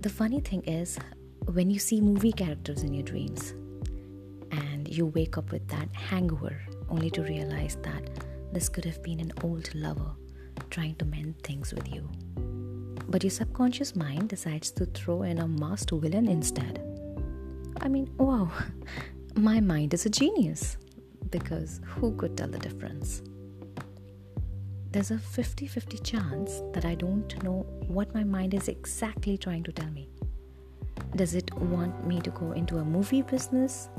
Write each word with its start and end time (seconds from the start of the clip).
the 0.00 0.08
funny 0.08 0.40
thing 0.40 0.62
is, 0.62 0.98
when 1.52 1.70
you 1.70 1.78
see 1.78 2.00
movie 2.00 2.32
characters 2.32 2.82
in 2.82 2.94
your 2.94 3.02
dreams 3.02 3.50
and 4.52 4.86
you 4.88 5.06
wake 5.06 5.36
up 5.36 5.50
with 5.50 5.66
that 5.68 5.88
hangover 5.92 6.56
only 6.88 7.10
to 7.10 7.22
realize 7.22 7.76
that 7.82 8.08
this 8.52 8.68
could 8.68 8.84
have 8.84 9.02
been 9.02 9.18
an 9.18 9.32
old 9.42 9.74
lover 9.74 10.12
trying 10.70 10.94
to 10.96 11.04
mend 11.04 11.34
things 11.42 11.72
with 11.72 11.92
you. 11.92 12.08
But 13.08 13.24
your 13.24 13.30
subconscious 13.30 13.96
mind 13.96 14.28
decides 14.28 14.70
to 14.72 14.86
throw 14.86 15.22
in 15.22 15.38
a 15.38 15.48
masked 15.48 15.90
villain 15.90 16.28
instead. 16.28 16.80
I 17.80 17.88
mean, 17.88 18.10
wow, 18.18 18.50
my 19.34 19.60
mind 19.60 19.94
is 19.94 20.06
a 20.06 20.10
genius 20.10 20.76
because 21.30 21.80
who 21.84 22.14
could 22.16 22.36
tell 22.36 22.48
the 22.48 22.58
difference? 22.58 23.22
There's 24.90 25.10
a 25.10 25.18
50 25.18 25.66
50 25.66 25.98
chance 25.98 26.62
that 26.72 26.86
I 26.86 26.94
don't 26.94 27.42
know 27.44 27.66
what 27.88 28.14
my 28.14 28.24
mind 28.24 28.54
is 28.54 28.68
exactly 28.68 29.36
trying 29.36 29.62
to 29.64 29.72
tell 29.72 29.90
me. 29.90 30.08
Does 31.14 31.34
it 31.34 31.52
want 31.54 32.06
me 32.06 32.20
to 32.20 32.30
go 32.30 32.52
into 32.52 32.78
a 32.78 32.84
movie 32.84 33.20
business 33.20 33.90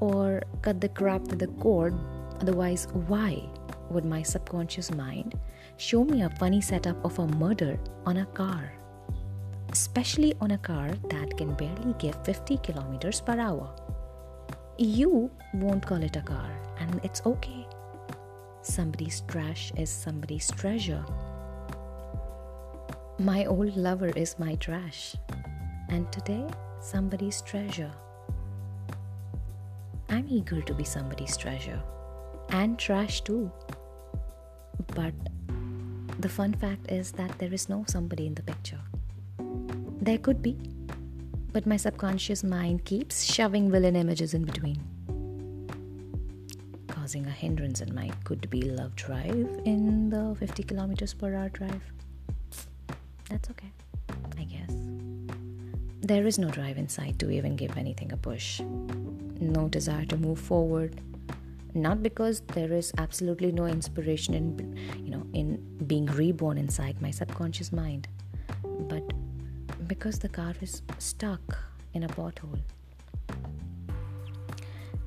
or 0.00 0.42
cut 0.62 0.80
the 0.80 0.88
crap 0.88 1.22
with 1.28 1.40
the 1.40 1.48
cord? 1.60 1.94
Otherwise, 2.40 2.88
why 3.06 3.42
would 3.90 4.06
my 4.06 4.22
subconscious 4.22 4.90
mind 4.90 5.38
show 5.76 6.04
me 6.04 6.22
a 6.22 6.30
funny 6.30 6.62
setup 6.62 7.04
of 7.04 7.18
a 7.18 7.26
murder 7.26 7.78
on 8.06 8.16
a 8.16 8.26
car? 8.26 8.72
Especially 9.70 10.34
on 10.40 10.52
a 10.52 10.58
car 10.58 10.88
that 11.10 11.36
can 11.36 11.52
barely 11.52 11.94
give 11.98 12.16
50 12.24 12.56
kilometers 12.62 13.20
per 13.20 13.38
hour. 13.38 13.76
You 14.78 15.30
won't 15.52 15.84
call 15.84 16.02
it 16.02 16.16
a 16.16 16.22
car, 16.22 16.50
and 16.78 16.98
it's 17.04 17.20
okay. 17.26 17.66
Somebody's 18.62 19.22
trash 19.22 19.72
is 19.76 19.88
somebody's 19.88 20.50
treasure. 20.50 21.04
My 23.18 23.46
old 23.46 23.76
lover 23.76 24.10
is 24.10 24.38
my 24.38 24.54
trash, 24.56 25.16
and 25.88 26.10
today, 26.12 26.46
somebody's 26.80 27.40
treasure. 27.42 27.90
I'm 30.10 30.26
eager 30.28 30.60
to 30.60 30.74
be 30.74 30.84
somebody's 30.84 31.36
treasure 31.36 31.80
and 32.50 32.78
trash 32.78 33.22
too. 33.22 33.50
But 34.94 35.14
the 36.18 36.28
fun 36.28 36.52
fact 36.52 36.90
is 36.90 37.12
that 37.12 37.38
there 37.38 37.52
is 37.52 37.68
no 37.68 37.84
somebody 37.86 38.26
in 38.26 38.34
the 38.34 38.42
picture. 38.42 38.80
There 40.02 40.18
could 40.18 40.42
be, 40.42 40.56
but 41.52 41.66
my 41.66 41.76
subconscious 41.76 42.44
mind 42.44 42.84
keeps 42.84 43.22
shoving 43.22 43.70
villain 43.70 43.96
images 43.96 44.34
in 44.34 44.44
between, 44.44 44.82
causing 47.10 47.26
a 47.26 47.30
hindrance 47.30 47.80
in 47.80 47.92
my 47.92 48.08
could 48.22 48.48
be 48.50 48.62
love 48.62 48.94
drive 48.94 49.48
in 49.64 50.10
the 50.10 50.32
50 50.38 50.62
kilometers 50.62 51.12
per 51.12 51.34
hour 51.34 51.48
drive. 51.48 51.82
That's 53.28 53.50
okay, 53.50 53.72
I 54.38 54.44
guess. 54.44 54.70
There 56.02 56.24
is 56.24 56.38
no 56.38 56.50
drive 56.50 56.78
inside 56.78 57.18
to 57.18 57.28
even 57.32 57.56
give 57.56 57.76
anything 57.76 58.12
a 58.12 58.16
push, 58.16 58.60
no 59.40 59.66
desire 59.66 60.04
to 60.04 60.16
move 60.18 60.38
forward. 60.38 61.00
Not 61.74 62.00
because 62.00 62.42
there 62.54 62.72
is 62.72 62.92
absolutely 62.96 63.50
no 63.50 63.66
inspiration 63.66 64.34
in, 64.34 64.78
you 65.04 65.10
know, 65.10 65.26
in 65.32 65.58
being 65.88 66.06
reborn 66.06 66.58
inside 66.58 67.02
my 67.02 67.10
subconscious 67.10 67.72
mind, 67.72 68.06
but 68.62 69.02
because 69.88 70.20
the 70.20 70.28
car 70.28 70.54
is 70.60 70.82
stuck 70.98 71.58
in 71.92 72.04
a 72.04 72.08
pothole. 72.08 72.60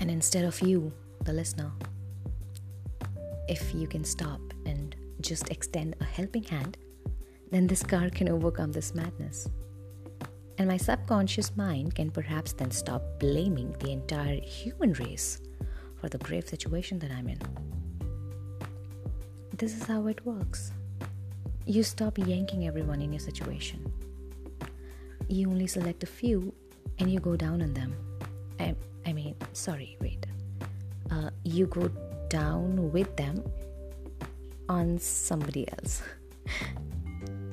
And 0.00 0.10
instead 0.10 0.44
of 0.44 0.60
you, 0.62 0.92
the 1.24 1.32
listener, 1.32 1.70
if 3.48 3.74
you 3.74 3.86
can 3.86 4.04
stop 4.04 4.40
and 4.66 4.94
just 5.20 5.50
extend 5.50 5.96
a 6.00 6.04
helping 6.04 6.42
hand, 6.44 6.76
then 7.50 7.66
this 7.66 7.82
car 7.82 8.10
can 8.10 8.28
overcome 8.28 8.72
this 8.72 8.94
madness. 8.94 9.48
And 10.58 10.68
my 10.68 10.76
subconscious 10.76 11.56
mind 11.56 11.94
can 11.94 12.10
perhaps 12.10 12.52
then 12.52 12.70
stop 12.70 13.02
blaming 13.18 13.74
the 13.80 13.90
entire 13.90 14.40
human 14.40 14.92
race 14.94 15.40
for 15.96 16.08
the 16.08 16.18
grave 16.18 16.48
situation 16.48 16.98
that 17.00 17.10
I'm 17.10 17.28
in. 17.28 17.38
This 19.56 19.74
is 19.74 19.84
how 19.84 20.06
it 20.06 20.24
works. 20.24 20.72
You 21.66 21.82
stop 21.82 22.18
yanking 22.18 22.66
everyone 22.66 23.02
in 23.02 23.12
your 23.12 23.20
situation 23.20 23.92
you 25.32 25.48
only 25.48 25.66
select 25.66 26.02
a 26.02 26.06
few 26.06 26.52
and 26.98 27.10
you 27.10 27.18
go 27.18 27.36
down 27.36 27.62
on 27.62 27.72
them. 27.72 27.94
I, 28.60 28.74
I 29.06 29.12
mean, 29.12 29.34
sorry, 29.52 29.96
wait. 30.00 30.26
Uh, 31.10 31.30
you 31.44 31.66
go 31.66 31.90
down 32.32 32.90
with 32.92 33.14
them 33.16 33.44
on 34.68 34.98
somebody 34.98 35.66
else. 35.76 36.02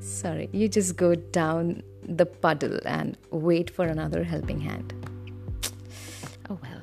Sorry, 0.00 0.48
you 0.52 0.68
just 0.68 0.96
go 0.96 1.14
down 1.14 1.82
the 2.02 2.26
puddle 2.26 2.80
and 2.84 3.16
wait 3.30 3.70
for 3.70 3.86
another 3.86 4.24
helping 4.24 4.60
hand. 4.60 4.92
Oh 6.50 6.58
well. 6.60 6.73